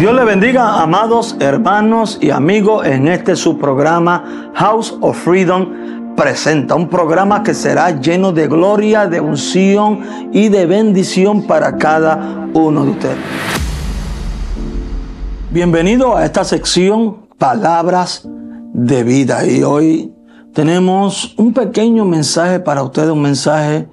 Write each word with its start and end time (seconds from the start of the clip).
Dios 0.00 0.14
le 0.14 0.24
bendiga, 0.24 0.80
amados 0.80 1.36
hermanos 1.40 2.16
y 2.22 2.30
amigos, 2.30 2.86
en 2.86 3.06
este 3.06 3.36
su 3.36 3.58
programa 3.58 4.50
House 4.54 4.96
of 5.02 5.14
Freedom 5.14 6.14
presenta 6.16 6.74
un 6.74 6.88
programa 6.88 7.42
que 7.42 7.52
será 7.52 8.00
lleno 8.00 8.32
de 8.32 8.48
gloria, 8.48 9.06
de 9.06 9.20
unción 9.20 10.00
y 10.32 10.48
de 10.48 10.64
bendición 10.64 11.46
para 11.46 11.76
cada 11.76 12.48
uno 12.54 12.86
de 12.86 12.90
ustedes. 12.92 13.18
Bienvenido 15.50 16.16
a 16.16 16.24
esta 16.24 16.44
sección 16.44 17.26
Palabras 17.36 18.26
de 18.72 19.04
Vida 19.04 19.44
y 19.44 19.62
hoy 19.62 20.14
tenemos 20.54 21.34
un 21.36 21.52
pequeño 21.52 22.06
mensaje 22.06 22.58
para 22.58 22.82
ustedes, 22.82 23.10
un 23.10 23.20
mensaje 23.20 23.86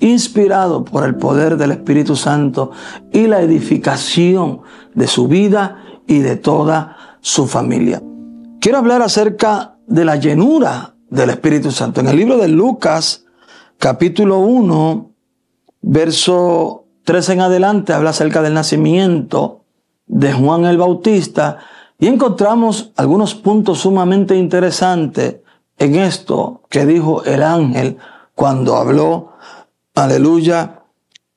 inspirado 0.00 0.84
por 0.84 1.04
el 1.04 1.14
poder 1.14 1.56
del 1.56 1.70
Espíritu 1.70 2.16
Santo 2.16 2.72
y 3.12 3.26
la 3.26 3.40
edificación 3.40 4.60
de 4.94 5.06
su 5.06 5.28
vida 5.28 5.82
y 6.06 6.20
de 6.20 6.36
toda 6.36 7.18
su 7.20 7.46
familia. 7.46 8.02
Quiero 8.60 8.78
hablar 8.78 9.02
acerca 9.02 9.76
de 9.86 10.04
la 10.04 10.16
llenura 10.16 10.94
del 11.10 11.30
Espíritu 11.30 11.70
Santo. 11.70 12.00
En 12.00 12.08
el 12.08 12.16
libro 12.16 12.38
de 12.38 12.48
Lucas, 12.48 13.24
capítulo 13.78 14.38
1, 14.38 15.10
verso 15.82 16.86
3 17.04 17.28
en 17.30 17.40
adelante, 17.40 17.92
habla 17.92 18.10
acerca 18.10 18.42
del 18.42 18.54
nacimiento 18.54 19.64
de 20.06 20.32
Juan 20.32 20.64
el 20.64 20.78
Bautista 20.78 21.58
y 21.98 22.08
encontramos 22.08 22.92
algunos 22.96 23.34
puntos 23.34 23.80
sumamente 23.80 24.36
interesantes 24.36 25.36
en 25.78 25.94
esto 25.96 26.62
que 26.68 26.86
dijo 26.86 27.24
el 27.24 27.42
ángel 27.42 27.98
cuando 28.34 28.76
habló, 28.76 29.32
aleluya, 29.94 30.80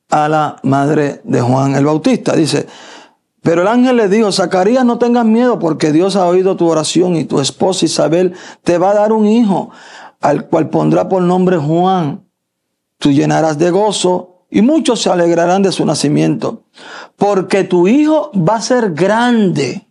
a 0.09 0.29
la 0.29 0.55
madre 0.63 1.21
de 1.23 1.41
Juan 1.41 1.75
el 1.75 1.85
Bautista. 1.85 2.35
Dice, 2.35 2.67
pero 3.47 3.61
el 3.61 3.69
ángel 3.69 3.95
le 3.95 4.09
dijo, 4.09 4.29
Zacarías, 4.33 4.83
no 4.83 4.97
tengas 4.97 5.23
miedo 5.23 5.57
porque 5.57 5.93
Dios 5.93 6.17
ha 6.17 6.27
oído 6.27 6.57
tu 6.57 6.67
oración 6.67 7.15
y 7.15 7.23
tu 7.23 7.39
esposa 7.39 7.85
Isabel 7.85 8.33
te 8.61 8.77
va 8.77 8.91
a 8.91 8.95
dar 8.95 9.13
un 9.13 9.25
hijo, 9.25 9.69
al 10.19 10.47
cual 10.47 10.69
pondrá 10.69 11.07
por 11.07 11.21
nombre 11.21 11.55
Juan. 11.55 12.25
Tú 12.97 13.09
llenarás 13.09 13.57
de 13.57 13.71
gozo 13.71 14.43
y 14.49 14.61
muchos 14.61 15.01
se 15.01 15.09
alegrarán 15.09 15.61
de 15.61 15.71
su 15.71 15.85
nacimiento, 15.85 16.63
porque 17.15 17.63
tu 17.63 17.87
hijo 17.87 18.31
va 18.33 18.57
a 18.57 18.61
ser 18.61 18.91
grande 18.91 19.87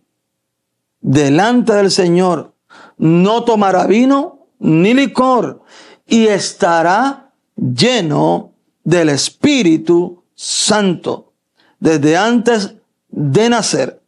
delante 1.01 1.73
del 1.73 1.89
Señor. 1.89 2.53
No 2.99 3.43
tomará 3.43 3.87
vino 3.87 4.45
ni 4.59 4.93
licor 4.93 5.63
y 6.05 6.27
estará 6.27 7.31
lleno 7.55 8.51
del 8.83 9.09
Espíritu 9.09 10.25
Santo. 10.35 11.33
Desde 11.79 12.17
antes 12.17 12.76
de 13.17 13.49
nacer, 13.49 13.99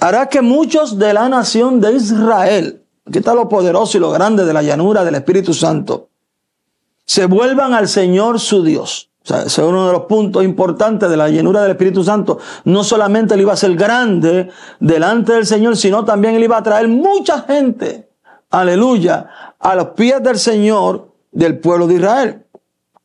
hará 0.00 0.30
que 0.30 0.40
muchos 0.40 0.98
de 0.98 1.12
la 1.12 1.28
nación 1.28 1.82
de 1.82 1.92
Israel, 1.92 2.82
aquí 3.06 3.18
está 3.18 3.34
lo 3.34 3.46
poderoso 3.46 3.98
y 3.98 4.00
lo 4.00 4.10
grande 4.10 4.46
de 4.46 4.54
la 4.54 4.62
llanura 4.62 5.04
del 5.04 5.16
Espíritu 5.16 5.52
Santo, 5.52 6.08
se 7.04 7.26
vuelvan 7.26 7.74
al 7.74 7.88
Señor 7.88 8.40
su 8.40 8.62
Dios. 8.62 9.10
O 9.22 9.26
sea, 9.26 9.40
ese 9.40 9.60
es 9.60 9.68
uno 9.68 9.86
de 9.86 9.92
los 9.92 10.04
puntos 10.06 10.42
importantes 10.44 11.10
de 11.10 11.16
la 11.16 11.28
llenura 11.28 11.60
del 11.60 11.72
Espíritu 11.72 12.02
Santo. 12.02 12.38
No 12.64 12.82
solamente 12.82 13.34
él 13.34 13.42
iba 13.42 13.52
a 13.52 13.56
ser 13.56 13.74
grande 13.74 14.48
delante 14.80 15.34
del 15.34 15.44
Señor, 15.44 15.76
sino 15.76 16.02
también 16.02 16.34
él 16.34 16.44
iba 16.44 16.56
a 16.56 16.62
traer 16.62 16.88
mucha 16.88 17.42
gente, 17.42 18.08
aleluya, 18.50 19.28
a 19.58 19.74
los 19.74 19.88
pies 19.88 20.22
del 20.22 20.38
Señor 20.38 21.12
del 21.30 21.58
pueblo 21.58 21.86
de 21.86 21.94
Israel. 21.96 22.46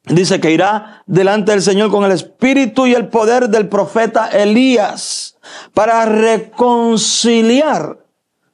Dice 0.09 0.39
que 0.39 0.52
irá 0.52 1.03
delante 1.05 1.52
del 1.52 1.61
Señor 1.61 1.91
con 1.91 2.05
el 2.05 2.13
espíritu 2.13 2.86
y 2.88 2.95
el 2.95 3.09
poder 3.09 3.50
del 3.50 3.67
profeta 3.67 4.27
Elías 4.27 5.38
para 5.73 6.05
reconciliar 6.05 7.97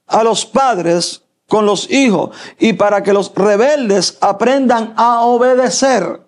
a 0.08 0.24
los 0.24 0.46
padres 0.46 1.24
con 1.48 1.66
los 1.68 1.92
hijos 1.92 2.36
y 2.58 2.74
para 2.74 3.04
que 3.04 3.14
los 3.14 3.32
rebeldes 3.36 4.18
aprendan 4.22 4.94
a 4.98 5.22
obedecer. 5.22 6.22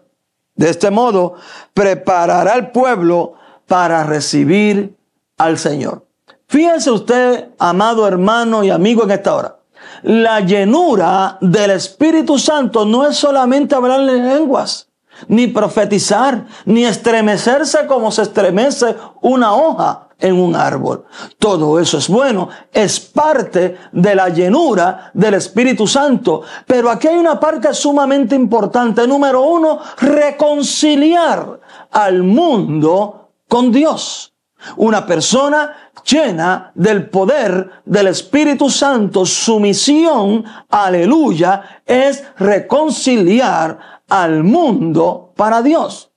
De 0.53 0.69
este 0.69 0.91
modo, 0.91 1.35
preparará 1.73 2.53
el 2.53 2.69
pueblo 2.69 3.33
para 3.67 4.03
recibir 4.03 4.95
al 5.37 5.57
Señor. 5.57 6.05
Fíjense 6.47 6.91
usted, 6.91 7.49
amado 7.57 8.07
hermano 8.07 8.63
y 8.63 8.69
amigo 8.69 9.03
en 9.03 9.11
esta 9.11 9.33
hora. 9.33 9.57
La 10.03 10.41
llenura 10.41 11.39
del 11.41 11.71
Espíritu 11.71 12.37
Santo 12.37 12.85
no 12.85 13.07
es 13.07 13.17
solamente 13.17 13.73
hablar 13.73 14.01
en 14.01 14.27
lenguas 14.27 14.87
ni 15.27 15.47
profetizar, 15.47 16.45
ni 16.65 16.85
estremecerse 16.85 17.85
como 17.87 18.11
se 18.11 18.23
estremece 18.23 18.95
una 19.21 19.53
hoja 19.53 20.05
en 20.19 20.39
un 20.39 20.55
árbol. 20.55 21.05
Todo 21.39 21.79
eso 21.79 21.97
es 21.97 22.07
bueno, 22.07 22.49
es 22.71 22.99
parte 22.99 23.77
de 23.91 24.15
la 24.15 24.29
llenura 24.29 25.11
del 25.13 25.35
Espíritu 25.35 25.87
Santo. 25.87 26.41
Pero 26.65 26.89
aquí 26.89 27.07
hay 27.07 27.17
una 27.17 27.39
parte 27.39 27.73
sumamente 27.73 28.35
importante. 28.35 29.07
Número 29.07 29.41
uno, 29.41 29.79
reconciliar 29.97 31.59
al 31.91 32.23
mundo 32.23 33.31
con 33.47 33.71
Dios. 33.71 34.33
Una 34.77 35.05
persona 35.05 35.91
llena 36.03 36.71
del 36.73 37.09
poder 37.09 37.69
del 37.85 38.07
Espíritu 38.07 38.69
Santo, 38.69 39.25
su 39.25 39.59
misión, 39.59 40.43
aleluya, 40.69 41.81
es 41.85 42.23
reconciliar 42.37 43.94
al 44.09 44.43
mundo 44.43 45.33
para 45.35 45.61
Dios. 45.61 46.11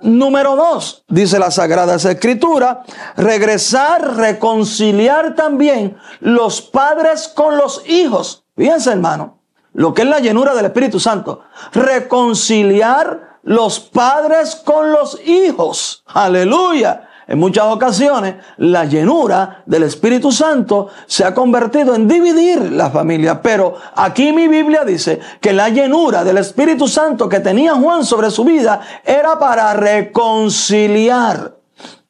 Número 0.00 0.54
dos, 0.54 1.04
dice 1.08 1.38
la 1.38 1.50
Sagrada 1.50 1.96
Escritura, 1.96 2.84
regresar, 3.16 4.16
reconciliar 4.16 5.34
también 5.34 5.96
los 6.20 6.62
padres 6.62 7.26
con 7.28 7.56
los 7.56 7.82
hijos. 7.88 8.44
Fíjense, 8.56 8.92
hermano, 8.92 9.38
lo 9.72 9.94
que 9.94 10.02
es 10.02 10.08
la 10.08 10.20
llenura 10.20 10.54
del 10.54 10.66
Espíritu 10.66 11.00
Santo. 11.00 11.42
Reconciliar 11.72 13.38
los 13.42 13.80
padres 13.80 14.56
con 14.56 14.92
los 14.92 15.20
hijos. 15.26 16.04
Aleluya. 16.06 17.07
En 17.28 17.38
muchas 17.38 17.66
ocasiones, 17.66 18.36
la 18.56 18.86
llenura 18.86 19.62
del 19.66 19.82
Espíritu 19.82 20.32
Santo 20.32 20.88
se 21.06 21.26
ha 21.26 21.34
convertido 21.34 21.94
en 21.94 22.08
dividir 22.08 22.72
la 22.72 22.90
familia. 22.90 23.42
Pero 23.42 23.74
aquí 23.94 24.32
mi 24.32 24.48
Biblia 24.48 24.82
dice 24.82 25.20
que 25.38 25.52
la 25.52 25.68
llenura 25.68 26.24
del 26.24 26.38
Espíritu 26.38 26.88
Santo 26.88 27.28
que 27.28 27.40
tenía 27.40 27.74
Juan 27.74 28.06
sobre 28.06 28.30
su 28.30 28.44
vida 28.44 28.80
era 29.04 29.38
para 29.38 29.74
reconciliar 29.74 31.54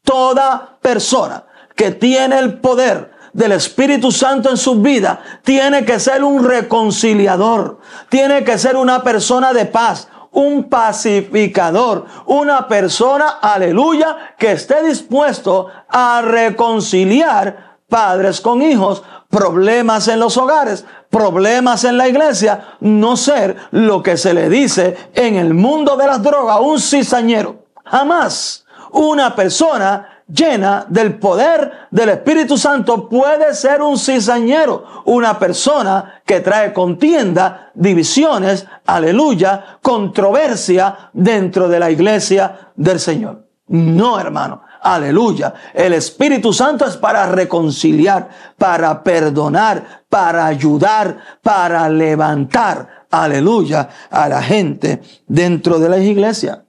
toda 0.04 0.78
persona 0.80 1.44
que 1.74 1.90
tiene 1.90 2.38
el 2.38 2.60
poder 2.60 3.10
del 3.32 3.52
Espíritu 3.52 4.12
Santo 4.12 4.50
en 4.50 4.56
su 4.56 4.80
vida 4.80 5.20
tiene 5.42 5.84
que 5.84 5.98
ser 5.98 6.22
un 6.22 6.44
reconciliador, 6.44 7.80
tiene 8.08 8.44
que 8.44 8.56
ser 8.56 8.76
una 8.76 9.02
persona 9.02 9.52
de 9.52 9.66
paz, 9.66 10.08
un 10.32 10.68
pacificador, 10.68 12.06
una 12.26 12.68
persona, 12.68 13.38
aleluya, 13.40 14.34
que 14.38 14.52
esté 14.52 14.82
dispuesto 14.82 15.68
a 15.88 16.22
reconciliar 16.22 17.78
padres 17.88 18.40
con 18.40 18.62
hijos, 18.62 19.02
problemas 19.30 20.08
en 20.08 20.20
los 20.20 20.36
hogares, 20.36 20.84
problemas 21.10 21.84
en 21.84 21.96
la 21.96 22.08
iglesia, 22.08 22.76
no 22.80 23.16
ser 23.16 23.56
lo 23.70 24.02
que 24.02 24.16
se 24.16 24.34
le 24.34 24.48
dice 24.48 24.96
en 25.14 25.36
el 25.36 25.54
mundo 25.54 25.96
de 25.96 26.06
las 26.06 26.22
drogas, 26.22 26.58
un 26.60 26.80
cizañero. 26.80 27.66
Jamás 27.84 28.66
una 28.92 29.34
persona 29.34 30.17
llena 30.28 30.84
del 30.88 31.18
poder 31.18 31.88
del 31.90 32.10
Espíritu 32.10 32.56
Santo 32.56 33.08
puede 33.08 33.54
ser 33.54 33.82
un 33.82 33.98
cizañero, 33.98 34.84
una 35.06 35.38
persona 35.38 36.20
que 36.24 36.40
trae 36.40 36.72
contienda, 36.72 37.70
divisiones, 37.74 38.66
aleluya, 38.86 39.78
controversia 39.82 41.10
dentro 41.12 41.68
de 41.68 41.80
la 41.80 41.90
iglesia 41.90 42.70
del 42.76 43.00
Señor. 43.00 43.46
No, 43.68 44.18
hermano. 44.18 44.62
Aleluya. 44.80 45.52
El 45.74 45.92
Espíritu 45.92 46.52
Santo 46.52 46.84
es 46.84 46.96
para 46.96 47.26
reconciliar, 47.26 48.28
para 48.56 49.02
perdonar, 49.02 50.04
para 50.08 50.46
ayudar, 50.46 51.18
para 51.42 51.88
levantar, 51.88 53.06
aleluya, 53.10 53.88
a 54.10 54.28
la 54.28 54.40
gente 54.40 55.02
dentro 55.26 55.78
de 55.78 55.88
la 55.88 55.98
iglesia. 55.98 56.64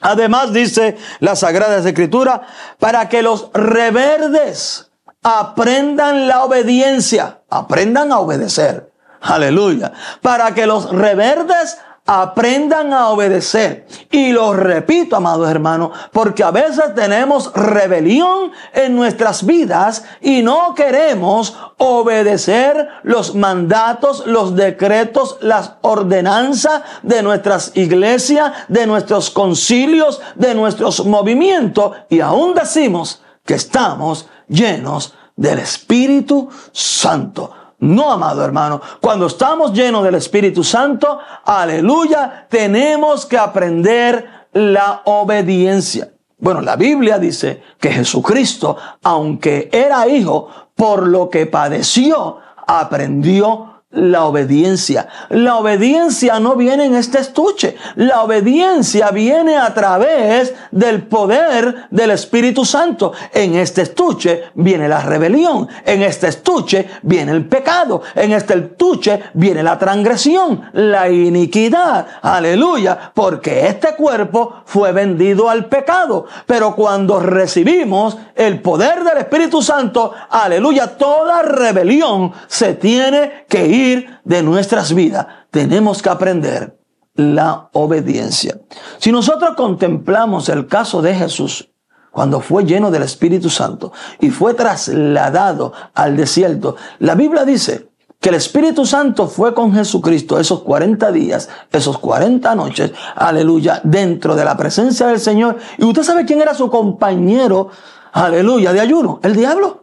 Además 0.00 0.52
dice 0.52 0.96
la 1.20 1.36
Sagrada 1.36 1.78
Escritura, 1.78 2.42
para 2.78 3.08
que 3.08 3.22
los 3.22 3.50
reverdes 3.52 4.90
aprendan 5.22 6.28
la 6.28 6.44
obediencia, 6.44 7.40
aprendan 7.50 8.12
a 8.12 8.18
obedecer. 8.18 8.90
Aleluya. 9.20 9.92
Para 10.22 10.54
que 10.54 10.66
los 10.66 10.90
reverdes 10.90 11.78
aprendan 12.06 12.92
a 12.92 13.08
obedecer. 13.08 13.86
Y 14.10 14.32
lo 14.32 14.52
repito, 14.52 15.16
amados 15.16 15.48
hermanos, 15.48 15.92
porque 16.12 16.42
a 16.42 16.50
veces 16.50 16.94
tenemos 16.94 17.52
rebelión 17.54 18.52
en 18.72 18.96
nuestras 18.96 19.46
vidas 19.46 20.04
y 20.20 20.42
no 20.42 20.74
queremos 20.74 21.56
obedecer 21.78 22.88
los 23.02 23.34
mandatos, 23.34 24.26
los 24.26 24.56
decretos, 24.56 25.38
las 25.40 25.74
ordenanzas 25.82 26.82
de 27.02 27.22
nuestras 27.22 27.72
iglesias, 27.76 28.52
de 28.68 28.86
nuestros 28.86 29.30
concilios, 29.30 30.20
de 30.34 30.54
nuestros 30.54 31.04
movimientos 31.06 31.92
y 32.08 32.20
aún 32.20 32.54
decimos 32.54 33.22
que 33.44 33.54
estamos 33.54 34.28
llenos 34.48 35.14
del 35.36 35.60
Espíritu 35.60 36.48
Santo. 36.72 37.59
No, 37.80 38.12
amado 38.12 38.44
hermano, 38.44 38.80
cuando 39.00 39.26
estamos 39.26 39.72
llenos 39.72 40.04
del 40.04 40.14
Espíritu 40.16 40.62
Santo, 40.62 41.18
aleluya, 41.44 42.46
tenemos 42.48 43.24
que 43.24 43.38
aprender 43.38 44.48
la 44.52 45.02
obediencia. 45.04 46.10
Bueno, 46.38 46.60
la 46.60 46.76
Biblia 46.76 47.18
dice 47.18 47.62
que 47.78 47.90
Jesucristo, 47.90 48.76
aunque 49.02 49.68
era 49.72 50.06
hijo, 50.08 50.48
por 50.74 51.06
lo 51.06 51.30
que 51.30 51.46
padeció, 51.46 52.38
aprendió 52.66 53.69
la 53.92 54.24
obediencia. 54.26 55.08
La 55.30 55.56
obediencia 55.56 56.38
no 56.38 56.54
viene 56.54 56.84
en 56.84 56.94
este 56.94 57.18
estuche. 57.18 57.76
La 57.96 58.22
obediencia 58.22 59.10
viene 59.10 59.56
a 59.56 59.74
través 59.74 60.54
del 60.70 61.02
poder 61.02 61.88
del 61.90 62.12
Espíritu 62.12 62.64
Santo. 62.64 63.12
En 63.32 63.56
este 63.56 63.82
estuche 63.82 64.44
viene 64.54 64.88
la 64.88 65.00
rebelión. 65.00 65.68
En 65.84 66.02
este 66.02 66.28
estuche 66.28 66.88
viene 67.02 67.32
el 67.32 67.46
pecado. 67.46 68.02
En 68.14 68.30
este 68.30 68.54
estuche 68.54 69.24
viene 69.34 69.62
la 69.64 69.76
transgresión, 69.76 70.70
la 70.72 71.08
iniquidad. 71.08 72.06
Aleluya. 72.22 73.10
Porque 73.12 73.66
este 73.66 73.96
cuerpo 73.96 74.62
fue 74.66 74.92
vendido 74.92 75.50
al 75.50 75.66
pecado. 75.66 76.26
Pero 76.46 76.76
cuando 76.76 77.18
recibimos 77.18 78.16
el 78.36 78.60
poder 78.60 79.02
del 79.02 79.18
Espíritu 79.18 79.60
Santo, 79.60 80.12
aleluya, 80.30 80.96
toda 80.96 81.42
rebelión 81.42 82.32
se 82.46 82.74
tiene 82.74 83.46
que 83.48 83.66
ir 83.66 83.79
de 84.24 84.42
nuestras 84.42 84.94
vidas, 84.94 85.26
tenemos 85.50 86.02
que 86.02 86.08
aprender 86.08 86.78
la 87.14 87.68
obediencia. 87.72 88.60
Si 88.98 89.12
nosotros 89.12 89.54
contemplamos 89.56 90.48
el 90.48 90.66
caso 90.66 91.02
de 91.02 91.14
Jesús, 91.14 91.70
cuando 92.10 92.40
fue 92.40 92.64
lleno 92.64 92.90
del 92.90 93.02
Espíritu 93.02 93.50
Santo 93.50 93.92
y 94.20 94.30
fue 94.30 94.54
trasladado 94.54 95.72
al 95.94 96.16
desierto, 96.16 96.76
la 96.98 97.14
Biblia 97.14 97.44
dice 97.44 97.90
que 98.20 98.28
el 98.28 98.34
Espíritu 98.34 98.84
Santo 98.84 99.28
fue 99.28 99.54
con 99.54 99.72
Jesucristo 99.72 100.38
esos 100.38 100.62
40 100.62 101.10
días, 101.12 101.48
esos 101.72 101.98
40 101.98 102.54
noches, 102.54 102.92
aleluya, 103.14 103.80
dentro 103.82 104.34
de 104.34 104.44
la 104.44 104.56
presencia 104.56 105.06
del 105.06 105.20
Señor. 105.20 105.56
Y 105.78 105.84
usted 105.84 106.02
sabe 106.02 106.26
quién 106.26 106.40
era 106.40 106.54
su 106.54 106.68
compañero, 106.68 107.70
aleluya, 108.12 108.72
de 108.72 108.80
ayuno, 108.80 109.20
el 109.22 109.34
diablo. 109.34 109.79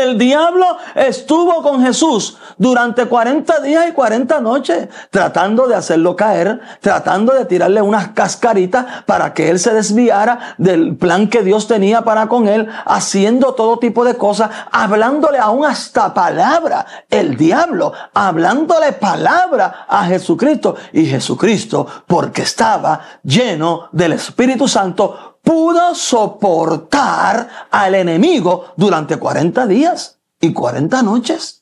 El 0.00 0.16
diablo 0.16 0.78
estuvo 0.94 1.62
con 1.62 1.82
Jesús 1.82 2.38
durante 2.56 3.04
40 3.04 3.60
días 3.60 3.86
y 3.88 3.92
40 3.92 4.40
noches, 4.40 4.88
tratando 5.10 5.68
de 5.68 5.74
hacerlo 5.74 6.16
caer, 6.16 6.60
tratando 6.80 7.34
de 7.34 7.44
tirarle 7.44 7.82
unas 7.82 8.08
cascaritas 8.08 8.86
para 9.04 9.34
que 9.34 9.50
él 9.50 9.58
se 9.58 9.74
desviara 9.74 10.54
del 10.56 10.96
plan 10.96 11.28
que 11.28 11.42
Dios 11.42 11.68
tenía 11.68 12.02
para 12.02 12.28
con 12.28 12.48
él, 12.48 12.68
haciendo 12.86 13.54
todo 13.54 13.78
tipo 13.78 14.04
de 14.04 14.16
cosas, 14.16 14.50
hablándole 14.72 15.38
aún 15.38 15.66
hasta 15.66 16.14
palabra, 16.14 16.86
el 17.10 17.36
diablo, 17.36 17.92
hablándole 18.14 18.92
palabra 18.92 19.84
a 19.86 20.06
Jesucristo. 20.06 20.76
Y 20.94 21.04
Jesucristo, 21.06 21.86
porque 22.06 22.42
estaba 22.42 23.00
lleno 23.22 23.88
del 23.92 24.14
Espíritu 24.14 24.66
Santo, 24.66 25.29
pudo 25.42 25.94
soportar 25.94 27.48
al 27.70 27.94
enemigo 27.94 28.72
durante 28.76 29.16
40 29.16 29.66
días 29.66 30.18
y 30.40 30.52
40 30.52 31.02
noches. 31.02 31.59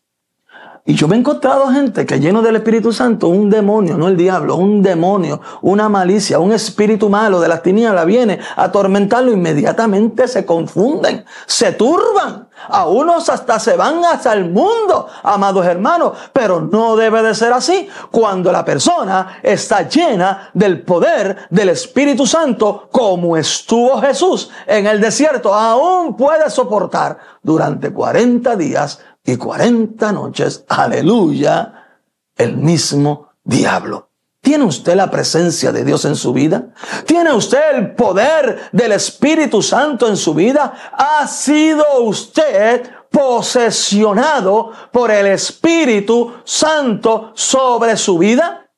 Y 0.85 0.95
yo 0.95 1.07
me 1.07 1.17
he 1.17 1.19
encontrado 1.19 1.69
gente 1.69 2.07
que 2.07 2.19
lleno 2.19 2.41
del 2.41 2.57
Espíritu 2.57 2.93
Santo, 2.93 3.29
un 3.29 3.51
demonio, 3.51 3.99
no 3.99 4.09
el 4.09 4.17
diablo, 4.17 4.57
un 4.57 4.83
demonio, 4.83 5.41
una 5.61 5.89
malicia, 5.89 6.39
un 6.39 6.53
espíritu 6.53 7.11
malo 7.11 7.41
de 7.41 7.49
las 7.49 7.63
tinieblas 7.63 8.07
viene 8.07 8.39
a 8.57 8.65
atormentarlo, 8.65 9.31
inmediatamente 9.31 10.27
se 10.27 10.47
confunden, 10.47 11.25
se 11.47 11.73
turban. 11.73 12.49
A 12.69 12.87
unos 12.87 13.29
hasta 13.29 13.61
se 13.61 13.77
van 13.77 14.05
hasta 14.05 14.33
el 14.33 14.51
mundo, 14.51 15.07
amados 15.23 15.65
hermanos, 15.65 16.13
pero 16.33 16.61
no 16.61 16.97
debe 16.97 17.23
de 17.23 17.35
ser 17.35 17.53
así. 17.53 17.89
Cuando 18.11 18.51
la 18.51 18.65
persona 18.65 19.39
está 19.43 19.89
llena 19.89 20.51
del 20.55 20.83
poder 20.83 21.47
del 21.51 21.69
Espíritu 21.69 22.27
Santo, 22.27 22.89
como 22.91 23.37
estuvo 23.37 24.01
Jesús 24.01 24.51
en 24.67 24.87
el 24.87 25.01
desierto, 25.01 25.55
aún 25.55 26.17
puede 26.17 26.51
soportar 26.51 27.19
durante 27.43 27.93
40 27.93 28.57
días 28.57 29.01
y 29.29 29.37
40 29.37 30.11
noches, 30.13 30.65
aleluya, 30.69 32.01
el 32.35 32.57
mismo 32.57 33.29
diablo. 33.45 34.09
¿Tiene 34.41 34.65
usted 34.65 34.95
la 34.95 35.11
presencia 35.11 35.71
de 35.71 35.85
Dios 35.85 36.07
en 36.07 36.17
su 36.17 36.33
vida? 36.33 36.73
¿Tiene 37.05 37.35
usted 37.35 37.61
el 37.75 37.95
poder 37.95 38.71
del 38.73 38.93
Espíritu 38.93 39.61
Santo 39.61 40.09
en 40.09 40.17
su 40.17 40.33
vida? 40.33 40.73
¿Ha 40.93 41.27
sido 41.27 41.85
usted 42.05 42.89
posesionado 43.11 44.73
por 44.91 45.11
el 45.11 45.27
Espíritu 45.27 46.33
Santo 46.45 47.33
sobre 47.35 47.99
su 47.99 48.17
vida? 48.17 48.71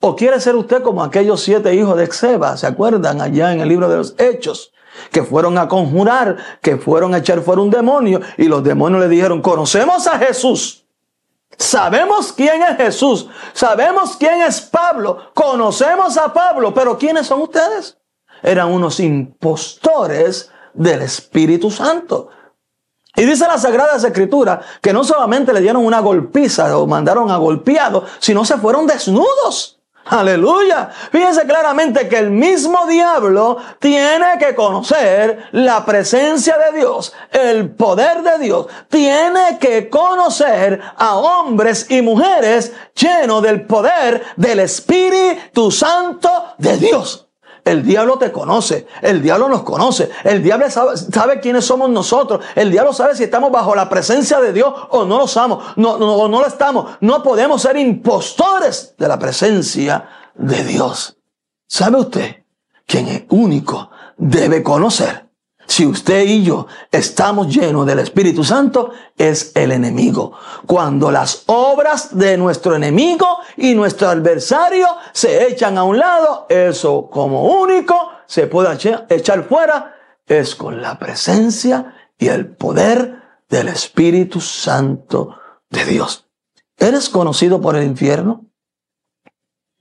¿O 0.00 0.16
quiere 0.16 0.40
ser 0.40 0.56
usted 0.56 0.82
como 0.82 1.04
aquellos 1.04 1.40
siete 1.40 1.72
hijos 1.72 1.96
de 1.96 2.02
Exeba? 2.02 2.56
¿Se 2.56 2.66
acuerdan 2.66 3.20
allá 3.20 3.52
en 3.52 3.60
el 3.60 3.68
libro 3.68 3.88
de 3.88 3.98
los 3.98 4.16
Hechos? 4.18 4.72
Que 5.10 5.22
fueron 5.22 5.58
a 5.58 5.68
conjurar, 5.68 6.36
que 6.60 6.76
fueron 6.76 7.14
a 7.14 7.18
echar 7.18 7.40
fuera 7.42 7.62
un 7.62 7.70
demonio 7.70 8.20
y 8.36 8.44
los 8.44 8.62
demonios 8.62 9.00
le 9.00 9.08
dijeron, 9.08 9.42
conocemos 9.42 10.06
a 10.06 10.18
Jesús. 10.18 10.84
Sabemos 11.56 12.32
quién 12.32 12.62
es 12.62 12.76
Jesús, 12.76 13.28
sabemos 13.52 14.16
quién 14.16 14.42
es 14.42 14.60
Pablo, 14.60 15.32
conocemos 15.34 16.16
a 16.16 16.32
Pablo, 16.32 16.72
pero 16.72 16.96
¿quiénes 16.96 17.26
son 17.26 17.42
ustedes? 17.42 17.98
Eran 18.42 18.72
unos 18.72 19.00
impostores 19.00 20.50
del 20.72 21.02
Espíritu 21.02 21.70
Santo. 21.70 22.28
Y 23.16 23.24
dice 23.24 23.48
la 23.48 23.58
Sagrada 23.58 23.96
Escritura 23.96 24.60
que 24.80 24.92
no 24.92 25.02
solamente 25.02 25.52
le 25.52 25.60
dieron 25.60 25.84
una 25.84 25.98
golpiza 25.98 26.78
o 26.78 26.86
mandaron 26.86 27.30
a 27.32 27.36
golpeado, 27.36 28.04
sino 28.20 28.44
se 28.44 28.56
fueron 28.58 28.86
desnudos. 28.86 29.77
Aleluya. 30.10 30.90
Fíjense 31.12 31.46
claramente 31.46 32.08
que 32.08 32.18
el 32.18 32.30
mismo 32.30 32.86
diablo 32.86 33.58
tiene 33.78 34.38
que 34.38 34.54
conocer 34.54 35.48
la 35.52 35.84
presencia 35.84 36.56
de 36.56 36.78
Dios, 36.78 37.12
el 37.30 37.70
poder 37.70 38.22
de 38.22 38.38
Dios. 38.38 38.66
Tiene 38.88 39.58
que 39.60 39.90
conocer 39.90 40.80
a 40.96 41.16
hombres 41.16 41.90
y 41.90 42.00
mujeres 42.00 42.72
llenos 42.94 43.42
del 43.42 43.66
poder 43.66 44.22
del 44.36 44.60
Espíritu 44.60 45.70
Santo 45.70 46.54
de 46.56 46.76
Dios. 46.78 47.27
El 47.68 47.84
diablo 47.84 48.18
te 48.18 48.32
conoce, 48.32 48.86
el 49.02 49.20
diablo 49.22 49.48
nos 49.48 49.62
conoce, 49.62 50.10
el 50.24 50.42
diablo 50.42 50.70
sabe, 50.70 51.40
quiénes 51.40 51.64
somos 51.64 51.90
nosotros, 51.90 52.44
el 52.54 52.70
diablo 52.70 52.92
sabe 52.92 53.14
si 53.14 53.24
estamos 53.24 53.52
bajo 53.52 53.74
la 53.74 53.88
presencia 53.88 54.40
de 54.40 54.52
Dios 54.52 54.72
o 54.90 55.04
no 55.04 55.18
lo 55.18 55.24
estamos, 55.26 55.62
no, 55.76 55.98
no, 55.98 56.28
no 56.28 56.40
lo 56.40 56.46
estamos. 56.46 56.96
No 57.00 57.22
podemos 57.22 57.60
ser 57.60 57.76
impostores 57.76 58.94
de 58.96 59.08
la 59.08 59.18
presencia 59.18 60.08
de 60.34 60.64
Dios. 60.64 61.16
¿Sabe 61.66 62.00
usted 62.00 62.44
quién 62.86 63.08
es 63.08 63.24
único 63.28 63.90
debe 64.16 64.62
conocer 64.62 65.27
si 65.68 65.86
usted 65.86 66.24
y 66.24 66.42
yo 66.42 66.66
estamos 66.90 67.54
llenos 67.54 67.86
del 67.86 67.98
Espíritu 67.98 68.42
Santo, 68.42 68.90
es 69.18 69.52
el 69.54 69.70
enemigo. 69.70 70.32
Cuando 70.66 71.10
las 71.10 71.42
obras 71.46 72.16
de 72.16 72.38
nuestro 72.38 72.74
enemigo 72.74 73.26
y 73.56 73.74
nuestro 73.74 74.08
adversario 74.08 74.88
se 75.12 75.46
echan 75.46 75.76
a 75.76 75.84
un 75.84 75.98
lado, 75.98 76.46
eso 76.48 77.10
como 77.10 77.60
único 77.60 77.94
se 78.26 78.46
puede 78.46 78.78
echar 79.10 79.44
fuera, 79.44 79.94
es 80.26 80.54
con 80.54 80.80
la 80.80 80.98
presencia 80.98 81.94
y 82.18 82.28
el 82.28 82.46
poder 82.48 83.22
del 83.48 83.68
Espíritu 83.68 84.40
Santo 84.40 85.36
de 85.68 85.84
Dios. 85.84 86.26
¿Eres 86.78 87.10
conocido 87.10 87.60
por 87.60 87.76
el 87.76 87.84
infierno? 87.84 88.46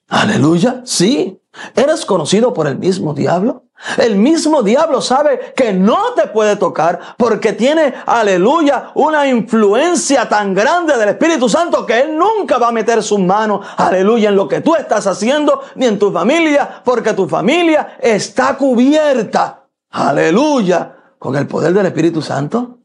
Aleluya, 0.09 0.81
sí. 0.83 1.41
¿Eres 1.75 2.05
conocido 2.05 2.53
por 2.53 2.67
el 2.67 2.77
mismo 2.77 3.13
diablo? 3.13 3.66
El 3.97 4.15
mismo 4.15 4.63
diablo 4.63 5.01
sabe 5.01 5.53
que 5.55 5.71
no 5.71 6.13
te 6.15 6.27
puede 6.27 6.55
tocar 6.55 6.99
porque 7.15 7.53
tiene, 7.53 7.93
aleluya, 8.05 8.91
una 8.95 9.27
influencia 9.27 10.27
tan 10.27 10.53
grande 10.53 10.97
del 10.97 11.09
Espíritu 11.09 11.47
Santo 11.47 11.85
que 11.85 12.01
Él 12.01 12.17
nunca 12.17 12.57
va 12.57 12.69
a 12.69 12.71
meter 12.71 13.03
sus 13.03 13.19
manos, 13.19 13.65
aleluya, 13.77 14.29
en 14.29 14.35
lo 14.35 14.47
que 14.47 14.61
tú 14.61 14.75
estás 14.75 15.05
haciendo 15.05 15.61
ni 15.75 15.85
en 15.85 15.99
tu 15.99 16.11
familia, 16.11 16.81
porque 16.83 17.13
tu 17.13 17.27
familia 17.27 17.97
está 18.01 18.57
cubierta, 18.57 19.67
aleluya, 19.91 20.95
con 21.19 21.35
el 21.35 21.47
poder 21.47 21.73
del 21.73 21.85
Espíritu 21.85 22.21
Santo. 22.21 22.79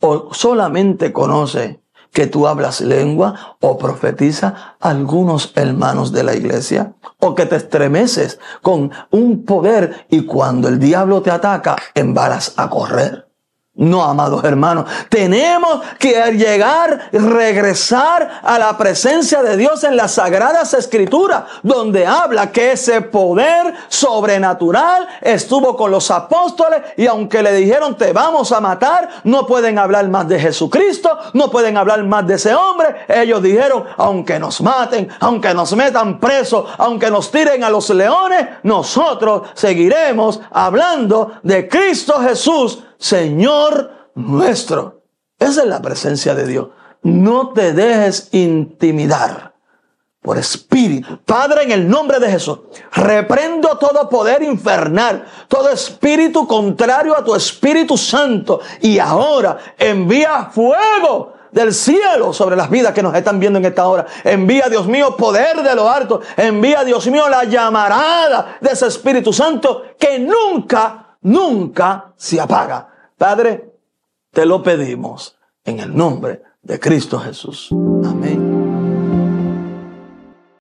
O 0.00 0.32
solamente 0.32 1.12
conoce 1.12 1.83
que 2.14 2.28
tú 2.28 2.46
hablas 2.46 2.80
lengua 2.80 3.56
o 3.60 3.76
profetiza 3.76 4.76
algunos 4.80 5.52
hermanos 5.56 6.12
de 6.12 6.22
la 6.22 6.34
iglesia 6.34 6.94
o 7.18 7.34
que 7.34 7.44
te 7.44 7.56
estremeces 7.56 8.38
con 8.62 8.92
un 9.10 9.44
poder 9.44 10.06
y 10.08 10.24
cuando 10.24 10.68
el 10.68 10.78
diablo 10.78 11.20
te 11.22 11.32
ataca 11.32 11.76
embalas 11.94 12.54
a 12.56 12.70
correr. 12.70 13.28
No, 13.76 14.04
amados 14.04 14.44
hermanos, 14.44 14.88
tenemos 15.08 15.80
que 15.98 16.12
llegar, 16.34 17.10
regresar 17.10 18.40
a 18.44 18.56
la 18.56 18.78
presencia 18.78 19.42
de 19.42 19.56
Dios 19.56 19.82
en 19.82 19.96
las 19.96 20.12
sagradas 20.12 20.74
escrituras, 20.74 21.42
donde 21.64 22.06
habla 22.06 22.52
que 22.52 22.70
ese 22.70 23.00
poder 23.00 23.74
sobrenatural 23.88 25.08
estuvo 25.20 25.76
con 25.76 25.90
los 25.90 26.08
apóstoles 26.12 26.82
y 26.96 27.08
aunque 27.08 27.42
le 27.42 27.52
dijeron 27.52 27.96
te 27.96 28.12
vamos 28.12 28.52
a 28.52 28.60
matar, 28.60 29.08
no 29.24 29.44
pueden 29.44 29.76
hablar 29.80 30.08
más 30.08 30.28
de 30.28 30.38
Jesucristo, 30.38 31.10
no 31.32 31.50
pueden 31.50 31.76
hablar 31.76 32.04
más 32.04 32.28
de 32.28 32.34
ese 32.34 32.54
hombre. 32.54 32.94
Ellos 33.08 33.42
dijeron, 33.42 33.86
aunque 33.96 34.38
nos 34.38 34.60
maten, 34.60 35.08
aunque 35.18 35.52
nos 35.52 35.74
metan 35.74 36.20
presos, 36.20 36.70
aunque 36.78 37.10
nos 37.10 37.28
tiren 37.32 37.64
a 37.64 37.70
los 37.70 37.90
leones, 37.90 38.50
nosotros 38.62 39.48
seguiremos 39.54 40.40
hablando 40.52 41.32
de 41.42 41.68
Cristo 41.68 42.20
Jesús 42.20 42.84
Señor 43.04 43.90
nuestro. 44.14 45.02
Esa 45.38 45.60
es 45.60 45.68
la 45.68 45.82
presencia 45.82 46.34
de 46.34 46.46
Dios. 46.46 46.68
No 47.02 47.52
te 47.52 47.74
dejes 47.74 48.30
intimidar 48.32 49.52
por 50.22 50.38
espíritu. 50.38 51.18
Padre, 51.22 51.64
en 51.64 51.72
el 51.72 51.86
nombre 51.86 52.18
de 52.18 52.30
Jesús, 52.30 52.60
reprendo 52.92 53.76
todo 53.76 54.08
poder 54.08 54.42
infernal, 54.42 55.26
todo 55.48 55.68
espíritu 55.68 56.46
contrario 56.46 57.14
a 57.14 57.22
tu 57.22 57.34
Espíritu 57.34 57.98
Santo. 57.98 58.60
Y 58.80 58.98
ahora 58.98 59.58
envía 59.76 60.46
fuego 60.50 61.34
del 61.52 61.74
cielo 61.74 62.32
sobre 62.32 62.56
las 62.56 62.70
vidas 62.70 62.94
que 62.94 63.02
nos 63.02 63.14
están 63.14 63.38
viendo 63.38 63.58
en 63.58 63.66
esta 63.66 63.86
hora. 63.86 64.06
Envía, 64.24 64.70
Dios 64.70 64.86
mío, 64.86 65.14
poder 65.14 65.62
de 65.62 65.74
lo 65.74 65.90
alto. 65.90 66.22
Envía, 66.38 66.82
Dios 66.84 67.06
mío, 67.08 67.28
la 67.28 67.44
llamarada 67.44 68.56
de 68.62 68.70
ese 68.70 68.86
Espíritu 68.86 69.30
Santo 69.30 69.82
que 69.98 70.18
nunca, 70.18 71.18
nunca 71.20 72.14
se 72.16 72.40
apaga. 72.40 72.93
Padre, 73.16 73.72
te 74.30 74.44
lo 74.46 74.62
pedimos 74.62 75.38
en 75.64 75.80
el 75.80 75.94
nombre 75.94 76.42
de 76.62 76.80
Cristo 76.80 77.18
Jesús. 77.18 77.68
Amén. 78.04 78.43